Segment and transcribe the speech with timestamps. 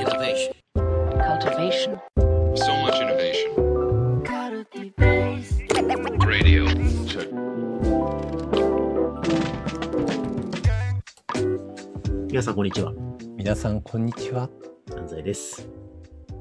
[0.00, 0.54] Innovation.
[1.28, 2.00] cultivation,
[2.56, 3.50] So much innovation.
[6.26, 6.64] Radio.
[7.06, 7.28] Check.
[12.28, 12.94] 皆さん、こんにちは。
[13.36, 14.48] 皆さん、こんにちは。
[14.96, 15.68] 安西です。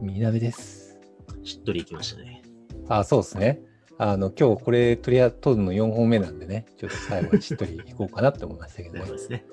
[0.02, 0.98] みなべです。
[1.44, 2.42] しっとりいきましたね。
[2.88, 3.69] あ、そうですね。
[4.02, 9.44] あの、今日これ取り取るの4本目なんでね、ちょっと最後はしっとりいこうかなって思いましたけどねね。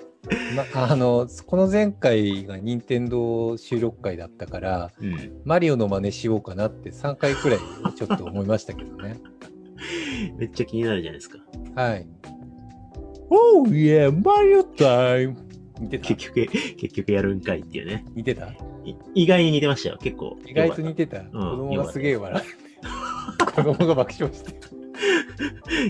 [0.55, 5.41] ま、あの、この前回が任天堂収録会だったから、うん。
[5.43, 7.59] マリオの真似しようかなって3回くらい
[7.95, 9.19] ちょっと思いましたけどね。
[10.39, 11.39] めっちゃ気になるじゃないですか。
[11.75, 12.07] はい。
[13.29, 15.35] おーいえ、マリオタイム
[15.81, 16.07] 似てた？
[16.07, 18.05] 結局、結局やるんかいっていうね。
[18.15, 18.47] 似てた？
[18.85, 19.97] い意外に似てましたよ。
[20.01, 20.37] 結構。
[20.45, 21.23] 意外と似ててた。
[21.25, 22.66] 子供がすげえ笑う。
[23.45, 24.57] 子供が爆笑してる。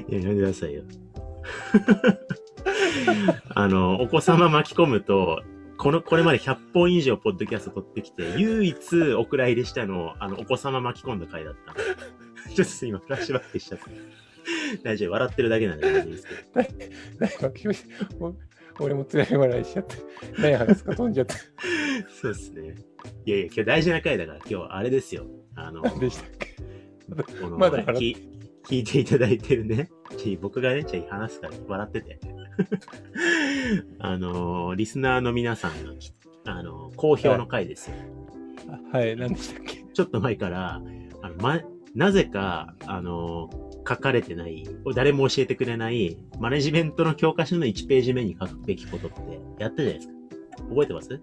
[0.09, 0.83] いや、やめてくださいよ。
[3.55, 5.41] あの、お子様巻き込むと、
[5.77, 11.79] この、これまで100本以上ポッドキャスト撮ってきて、唯一お蔵入りしたの、あの、お子様巻き込んだ回だったの。
[12.55, 13.85] ちょっと今、フラッシュバックしちゃった。
[14.83, 16.41] 大丈夫、笑ってるだけなんで大丈夫ですけど。
[17.19, 17.89] 何爆笑して
[18.19, 18.35] お
[18.79, 19.95] 俺も辛い笑いしちゃって。
[20.39, 21.35] 何話すか飛んじゃった。
[22.21, 22.75] そうですね。
[23.25, 25.25] いやいや、今日大事な回だから、今日はあれですよ。
[25.55, 26.55] あの、何でしたっけ？
[27.57, 28.15] まだ聞
[28.69, 29.89] 聞いていただいてるね。
[30.41, 32.19] 僕がね、ちょ話すから笑ってて。
[33.99, 35.93] あの、リスナーの皆さんの、
[36.45, 37.95] あの、好評の回ですよ。
[38.91, 39.85] はい、何でしたっけ？
[39.93, 40.81] ちょっと前から、
[41.21, 41.61] あの、ま、
[41.95, 43.49] なぜか、あの、
[43.87, 49.17] 書かれてない、誰も教えてくれない、マネジメントの教科書の1ページ目に書くべきことって、
[49.59, 50.13] やったじゃないですか。
[50.69, 51.21] 覚えてます？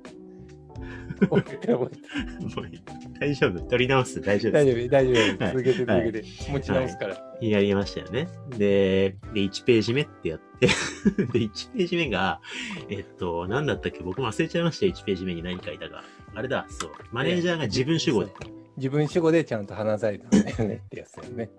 [1.30, 1.44] もう
[3.20, 4.62] 大丈夫取り直す大丈る夫。
[4.62, 5.44] 大丈夫、大丈夫。
[5.44, 6.24] はい続けて続けて。
[6.50, 7.16] 持ち直すから。
[7.40, 8.28] やりましたよね。
[8.50, 10.72] で、で、1ページ目ってやって、 で、
[11.24, 12.40] 1ページ目が、
[12.88, 14.00] えっと、なんだったっけ？
[14.02, 16.02] 僕も忘れちゃいましたよ、1ページ目に何書いたか。
[16.34, 16.90] あれだ、そう。
[17.12, 18.32] マネージャーが自分主語で、
[18.76, 21.50] 自分主語でちゃんと話されたんだよねってやつだよね。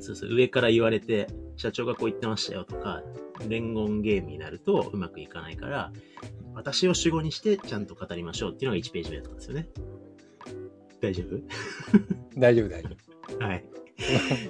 [0.00, 1.26] そうそう、上から言われて、
[1.56, 3.02] 社長がこう言ってましたよとか、
[3.48, 5.92] 伝言ゲームになるとうまくいかないから、
[6.54, 9.68] 私を主語にしてちゃんと語りましょうっていうのが1ページ目だったんですよね。
[11.00, 11.40] 大丈夫？
[12.36, 12.88] 大丈夫、大丈
[13.46, 13.64] はい。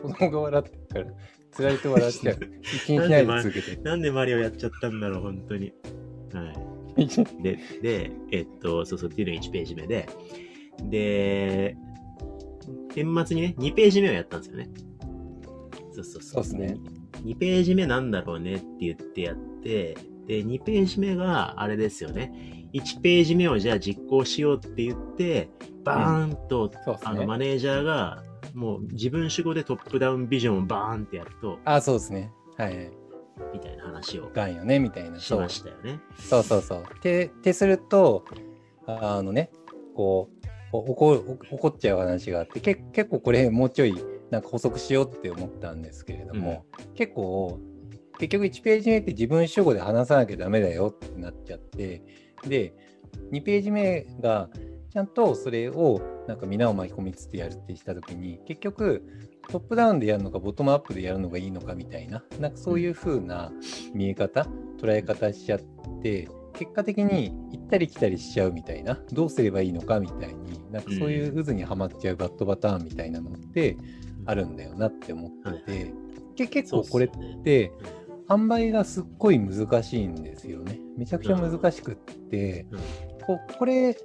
[0.03, 0.09] 夫。
[0.09, 1.05] 子供が笑ってる？
[1.05, 1.17] から、
[1.57, 2.39] 辛いと笑っちゃう。
[2.63, 3.77] 一日ないで続けて。
[3.83, 5.73] なんでマリオやっちゃったんだろう、本当に。
[6.33, 6.53] は
[6.97, 7.07] い。
[7.43, 10.09] で、で、えっと、そうそうっていうのが1ページ目で、
[10.85, 11.77] で、
[12.95, 14.69] 年末にね、2ページ目をやったんですよね。
[16.03, 16.45] そうそうそう。
[16.45, 16.77] そうっすね。
[17.25, 22.69] 2ページ目なんだろうねって言ってやって、で、2ページ目があれですよね。
[22.75, 25.49] 1ページ目をじゃあ実行しようって言って、
[25.85, 28.23] バーンと、そうっすねあの、マネージャーが、
[28.55, 32.31] もう自分主語でトップダウンビジョンをバーンってやると、あ、そうですね。
[32.57, 32.91] はい。
[33.53, 35.19] みたいな話をがんよね、みたいな。
[35.19, 36.01] しましたよね。
[36.19, 36.83] そうそうそう。
[36.83, 38.25] って、ってすると、
[38.87, 39.51] あのね、
[39.95, 43.97] こう、お怒怒っちゃう話があって、け結構これもうちょい
[44.31, 47.59] なんか補足しようって思ったんですけれども、結構、
[48.19, 52.03] 結局1ページ目って自分主語で話さなきゃダメだよってなっちゃって、
[52.47, 52.75] で、
[53.33, 54.51] 2ページ目が
[54.91, 59.03] ちゃんとそれをなんか皆を巻き込みつつやるってしたときに、結局、
[59.49, 63.53] トップダウンでやるのか、ボトムアップでやるのがいいのかみたいな、なんかそういう風な
[63.95, 64.47] 見え方、
[64.79, 65.61] 捉え方しちゃっ
[66.03, 73.77] て、結果的に行ったり来たりしちゃうみたいな、どうすればいいのかみたいに、なんかそういう渦にはまっちゃうバッドパターンみたいなのって
[74.29, 75.31] あるんだよなって思っ
[75.65, 75.95] てて、
[76.37, 77.11] け結構これっ
[77.43, 77.73] て、
[78.29, 80.79] 販売がすっごい難しいんですよね。
[80.99, 82.79] めちゃくちゃ難しくって、うん。
[83.27, 83.97] ここれ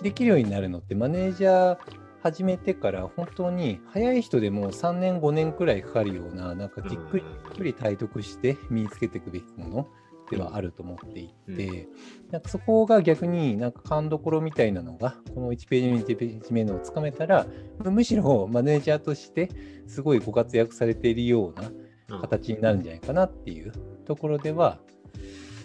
[0.00, 1.78] できるようになるのってマネージャー
[2.22, 9.88] 始めてから本当に早い人でも3年5年くらいかかるようななんかじっくりじっくり体得して身につけていくべきもの
[10.32, 11.88] ではあると思っていて、
[12.30, 17.46] なんかそこが逆になんか勘どころみたいなのがこの1ページ目2ページ目のをつかめたら
[17.84, 19.50] むしろマネージャーとして
[19.86, 21.70] すごいご活躍されているような
[22.12, 22.20] うん。
[22.20, 23.72] 形になるんじゃないかなっていう
[24.04, 24.78] ところでは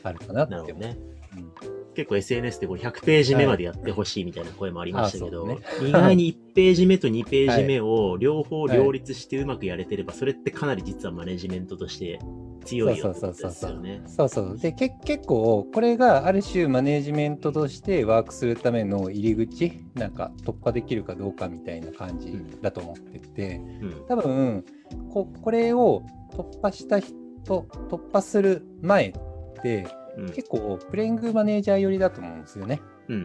[0.04, 0.78] あるかなって思う。
[0.78, 0.98] ね。
[1.36, 1.52] うん。
[1.94, 12.20] 結構 SNS でこう100ページ目までやってほしいみたいな声もありましたけど、はいあ意外に1ページ目と2ページ目を両方両立してうまくやれてれば、それってかなり実はマネジメントとして
[12.68, 14.02] 強いよってことですよね。
[14.06, 14.58] そうそう。
[14.58, 24.66] で、け結構、これがある種マネージメントとしてワークするための入り口、なんか突破できるかどうかみたいな感じだと思ってて、うん多分
[25.12, 26.04] こ、これを
[26.34, 27.14] 突破した人、
[27.46, 29.14] 突破する前っ
[29.62, 29.88] て、
[30.18, 32.82] うん結構プレイングマネージャー寄りだと思うんですよね。
[33.08, 33.16] うん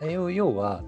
[0.00, 0.82] うん要要は、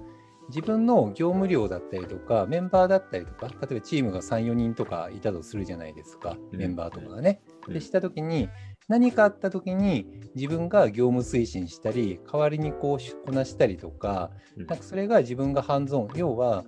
[0.49, 7.41] 自分の業務量だったりとか、メンバーだったりとか、例えばチームが3、4人とかいたとするじゃないですか、うんメンバーとかがね。
[7.69, 8.49] うんでしたときに、
[8.89, 16.65] 何かあった時に自分が業務推進したり代わりにこうこなしたりとかうんなんかそれが自分がハンズオン要は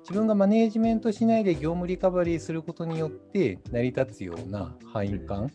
[0.00, 5.50] 自分がマネージメントしないで業務リカバリーすることによって成り立つような範囲感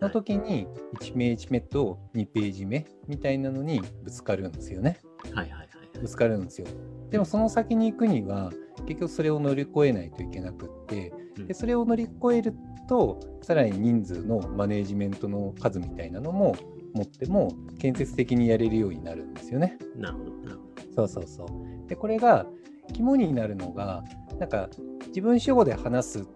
[0.00, 0.66] の時に
[1.00, 5.00] 1ページ目と2ページ目みたいなのにぶつかるんですよね。
[5.32, 5.68] はいはいはい。
[6.00, 6.66] ぶつかるんですよ。
[7.10, 8.52] でもその先に行くには
[8.88, 12.54] 結局それを乗り越えないといけなくってうんでそれを乗り越える
[12.88, 16.56] とさらに人数のマネージメントの数みたいなのも
[16.94, 19.76] 持っても建設的にやれるようになるんですよね。
[19.94, 20.30] なるほど。
[20.36, 20.62] なるほ
[20.96, 21.08] ど。
[21.08, 21.88] そうそうそう。
[21.88, 22.46] でこれが
[22.94, 24.02] 肝になるのが
[24.38, 24.70] なんか
[25.08, 26.26] 自分主語で話す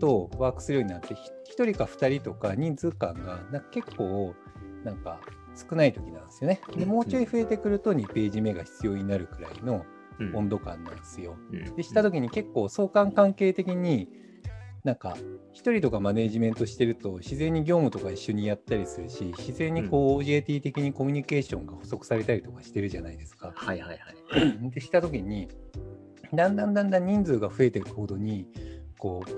[0.00, 1.20] とワークするようになってひ
[1.58, 4.34] 1人か2人とか人数感がなんか結構
[4.82, 5.20] なんか
[5.54, 6.62] 少ない時なんですよね。
[6.74, 9.97] でもうちょい増えてくると2ページ目が必要になるくらいのうん
[10.34, 11.36] 温度感なんですよ。
[11.52, 14.08] うんでした時に結構相関関係的に
[14.84, 15.16] なんか
[15.54, 23.52] 1人とかマネージメントしてると自然に業務とか一緒にやったりするし自然にこう OJT 的にコミュニケーションが補足されたりとかしてるじゃないですか。
[23.54, 24.70] はいはいはい。
[24.70, 25.48] でした時に
[26.32, 28.46] だんだんだんだん人数が増えていくほどに
[28.98, 29.30] こう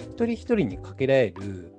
[0.00, 1.72] 一人一人にかけられる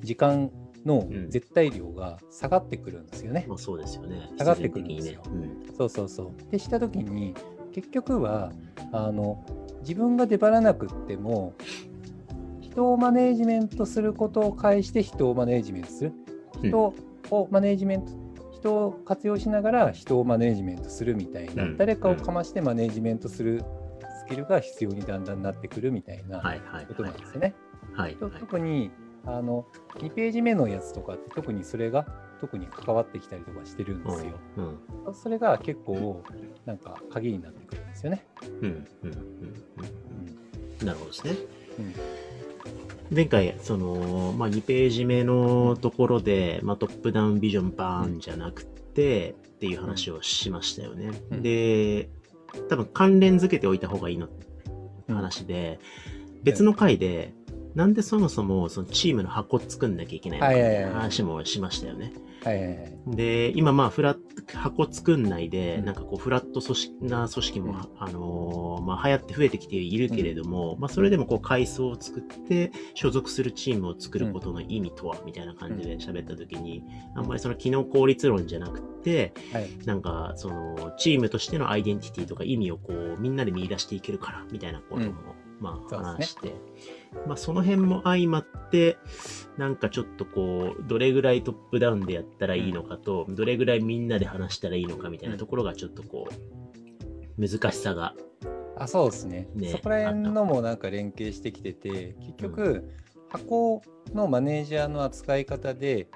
[0.00, 0.50] 時間
[0.88, 3.44] のうん絶対量が下がってくるんですよね。
[3.48, 4.30] まあそうですよね。
[4.38, 5.72] 下がってくるんですよ必然的にね。
[5.76, 6.50] そうそうそう。
[6.50, 7.34] でした時に
[7.72, 8.50] 結局は
[8.92, 9.44] あの
[9.80, 11.54] 自分が出張らなくっても
[12.60, 16.12] 人をマネージメントすることを介して人をマネージメントする
[16.62, 16.94] うん人
[17.30, 18.12] をマネージメント、
[18.52, 23.62] 人を活用しながら人をマネージメントするみたいな、うん誰かをかましてマネージメントする
[24.26, 26.38] スキルが必要にだんだんなってくるみたいな
[26.88, 27.54] ことはないんですよね。
[27.94, 28.30] とはいはい。
[28.40, 28.90] 特に
[29.26, 29.66] あの
[29.96, 32.06] 2ページ目のやつとかって特にそれが
[32.40, 34.32] 特に関わってきたりとかしてるんですよ。
[34.56, 36.22] うんそれが結構
[36.66, 38.26] なんか鍵になってくるんですよね。
[38.42, 39.18] うんうんうんうん
[40.80, 41.32] うんなるほどですね。
[41.78, 41.94] うん
[43.10, 51.10] 前回、その、まあ、2ページ目のところで、まあ、トップダウンビジョンバーンじゃなくて、っていう話をしましたよね。
[51.30, 52.08] うんで、
[52.68, 54.28] 多分関連づけておいた方がいいの
[55.08, 55.80] 話で、
[56.42, 57.32] 別の回で、
[57.78, 62.12] なんでそもそもそのチームの箱作んなきゃいけないのかみたいな話もしましたよね。
[62.42, 62.98] はいはいはい。
[63.06, 64.16] で、今まあ、フラ
[64.52, 65.84] 箱作んないで、うん。
[65.84, 67.78] なんかこう、フラット組織な組織も、うん。
[68.00, 76.82] あのーまあ、流行って増えてきているけれども、まあ、それでもこう、階層を作って、所属するチームを作ることの意味とは、みたいな感じで喋った時に、
[77.14, 79.68] あんまりその機能効率論じゃなくて、はい。
[79.84, 85.06] なんか、その、チームとしてのアイデンティティとか意味をこう、みんなで見出していけるから、みたいなことも、
[85.42, 86.54] うんまあ、話して、
[87.26, 88.98] まあ、その辺も相まって、
[89.56, 98.14] なんかちょっとこう、どれぐらいトップダウンでやったらいいのかと、どれぐらいみんなで話したらいいのかみたいなところがちょっとこう、難しさが、
[98.76, 99.48] あそうですね。
[99.54, 102.88] ねそこら辺のもなんか連携してきてて結局、
[103.28, 103.82] 箱
[104.14, 106.08] のマネージャーの扱い方で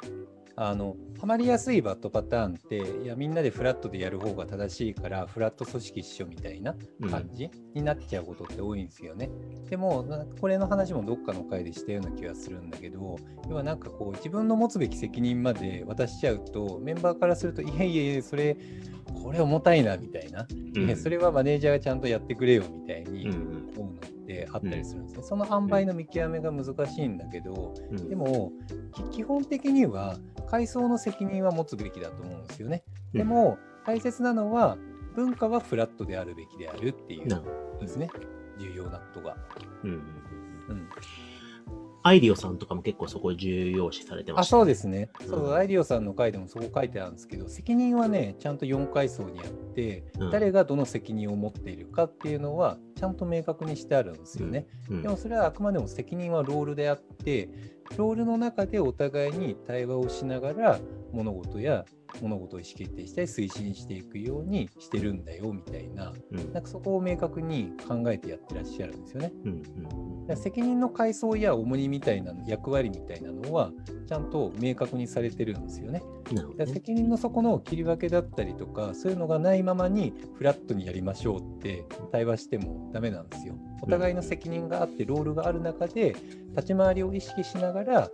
[0.56, 7.10] あのハマりやすいバットパターンっていやみんなでフラットでやる方が正しいからフラット組織一緒みたいなうん。
[7.10, 9.30] 感じになっちゃうことって多いんですよね。
[9.70, 13.16] でもなんかこれの話もどっかの回でしたような気がするんだけど
[13.48, 18.56] 要はなんかこう自分の持つべき責任まで渡しちゃうとメンバーからするといやいやいやそれ
[19.22, 23.70] これ重たいなみたいな、いやそれはマネージャーがちゃんとやってくれよみたいにうんうん。
[23.76, 24.00] 思うの
[24.32, 25.22] ってあったりするんですね。
[25.22, 28.52] その塩梅の見極めが難しいんだけどうんでも
[28.94, 32.84] き基本的には階層の責任は持つべきだと思うんですよね。
[33.12, 34.78] でも大切なのは
[35.14, 37.28] 文化はフラットであるべきであるっていう
[37.80, 38.08] ですね。
[38.58, 39.36] 重要なことが。
[39.84, 39.96] うんうん
[40.68, 40.88] うん、
[42.04, 45.10] アイリオさんとかも結構そこ重要視されてまあした、そうですね。
[45.20, 54.66] うんそう、アイリオさんの回でもそこ書いてあるんですけど、責任はね、ちゃんと4階層にあって、うん誰がどの責任を持っているかっていうのは、ちゃんと明確にしてあるんですよね。
[54.88, 57.48] うんでもそれはあくまでも責任はロールであって、
[57.96, 60.80] ロールの中でお互いに対話をしながら、
[61.12, 61.84] 物事や
[62.20, 69.32] 物事を意思決定したり推進していくようにしてるんだよみたいな、うんなんかそこを明確に考えてやってらっしゃるんですよね。
[69.44, 69.94] うんだか
[70.28, 73.72] ら責任の階層や重荷みたいなの役割みたいなのは
[74.06, 76.02] ちゃんと明確にされてるんですよね。
[76.56, 83.54] ね責任の底の切り分けだったりとかそういうのがないままにフラットにやりましょうって対話してもダメなんですよ。
[83.82, 86.14] お互いの責任があってロールがある中で
[86.56, 88.10] 立ち回りを意識しながら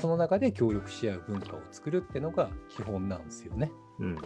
[0.00, 3.72] その中で協力し合う文化を作るってのが基本なんですよね。
[3.98, 4.16] うん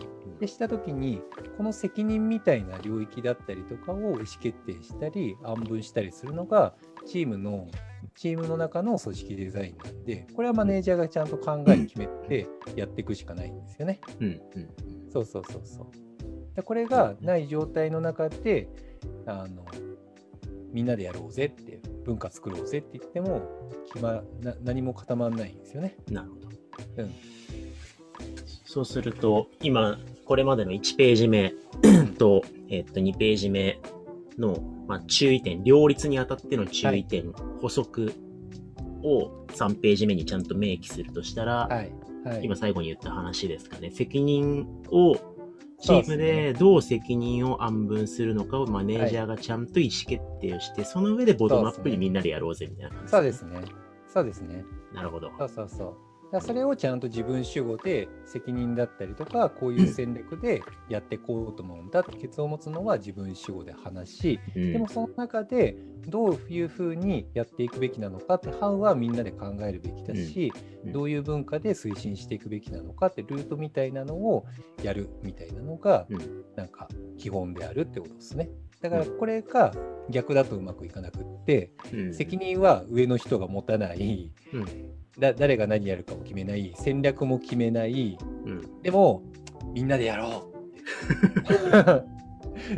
[0.41, 1.21] でした時に
[1.57, 6.75] この責任みたいな領域だったりとかを意思決定したり暗分したりするのが
[7.07, 7.69] チームの
[8.15, 14.01] チームの中の組織デザインなんでこれはマネージャーがちゃんと考え決めてやっていくしかないんですよね。
[14.21, 14.69] うんうん
[15.11, 16.08] そうそうそうそう。
[16.59, 18.69] でこれがない状態の中で
[19.27, 19.65] あの
[20.73, 23.43] みんなでやろうぜって文化作ろうぜって言っても、
[23.93, 25.97] 決まな何も固まらないんですよね。
[26.11, 26.49] なるほど。
[26.97, 27.15] うん
[28.65, 31.55] そうすると、今、これまでの1ページ目
[32.19, 33.81] と、えっと、2ページ目
[34.37, 38.13] の、まあ、注意点、両立にあたっての注意点、補足
[39.03, 41.93] を3ページ目にちゃんと明記するとしたら、はい。
[42.25, 42.45] はい。
[42.45, 43.91] 今最後に言った話ですかね。
[43.91, 45.17] 責任を、
[45.81, 53.63] チームでどう責任を暗分するのかをマネージャーがちゃんと意思決定をして、その上でボトムアップにみんなでやろうぜみたいな感じ、そうですね。
[54.13, 54.65] そうですね。
[54.93, 55.31] なるほど。
[55.39, 56.08] そうそうそう。
[56.31, 64.73] だそれをちゃんと自分主語で責任だったりとか、こういう戦略でやっていこうと思うんだって結論を持つのは自分主語で話し、うん。
[64.73, 70.53] でもその中でどういうふうにやっていくべきなのかって、ハウはみんなで考えるべきだし、
[70.85, 70.93] うん。
[70.93, 74.45] どういう文化で推進していくべきなのかって、ルートみたいなのを
[74.83, 76.45] やるみたいなのが、うん。
[76.57, 78.51] なんか基本であるってことですね。
[78.83, 79.75] だからこれが
[80.11, 82.15] 逆だとうまくいかなくって、うん。
[82.15, 89.23] 責任は上の人が持たない、うんだ誰が何やるかを決めない、戦略も決めない、うんでも、
[89.75, 90.59] みんなでやろう。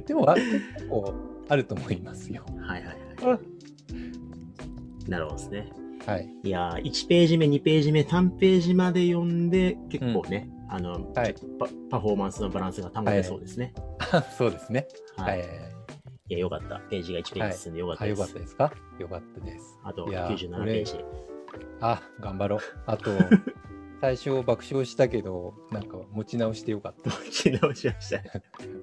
[0.07, 1.15] でも、あ結構
[1.49, 2.45] あると思いますよ。
[2.61, 5.11] はいはいはい。
[5.11, 5.71] なるほどですね。
[6.07, 6.29] はい。
[6.43, 13.75] いやー、1ページ目、2ページ目、3ページまで読んで、結構ね、あの、はいパパフォーマンスのバランスが保てそうですね。
[14.39, 14.87] そうですね。
[15.17, 15.25] は。
[15.25, 15.43] はいい。
[15.43, 16.81] い、や、よかった。
[16.91, 18.19] ページが1ページ進んでよかったあ、です。
[18.21, 18.73] よかったですか？
[18.99, 19.79] よかったです。
[19.85, 21.05] あといやー97これページ。
[21.81, 22.61] あ、頑張ろう。
[22.87, 23.11] あと、
[24.01, 27.11] 最初爆笑したけど、なんか持ち直してよかった。
[27.11, 28.17] 持ち直しました。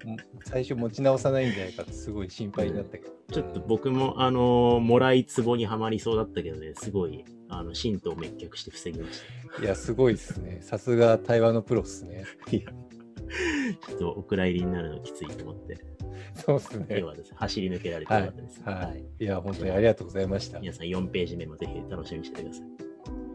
[0.06, 3.12] も 最初持ち直さないんじゃないかってすごい心配になったけど。
[3.32, 9.22] ちょっと僕も、あのーもらいツボにはまりそうだったけどね、すごい、あの、神道滅却して防ぎまし
[9.60, 10.60] いや、すごいですね。
[10.62, 12.24] さすが対話のプロっすね。
[12.46, 12.52] た。
[12.56, 12.72] いや、
[13.74, 15.78] ちょっとお蔵入りになるのきついと思って、
[16.34, 17.08] そうっすねよ。
[17.08, 17.34] かったです。
[17.36, 18.62] 走り抜けられてよかったです。
[18.64, 18.76] はい。
[18.76, 20.60] はいいや、本当にありがとうございました。
[20.60, 22.64] 皆さん4ページ目もぜひ楽しみにしててください。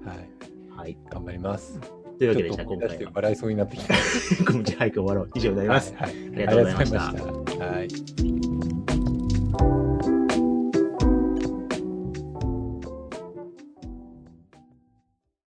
[0.09, 0.29] はい。
[0.77, 0.99] はい。
[1.11, 1.81] 頑張ります。
[2.19, 3.29] というわけでした、ちょっと思い出して今回は。
[3.29, 3.95] 笑いそうになってきた。
[4.53, 5.31] 今回早く終わろう。
[5.35, 5.95] 以上になります。
[5.95, 6.11] はい。
[6.11, 8.52] はいありがとうございましたありがとうございましたはい。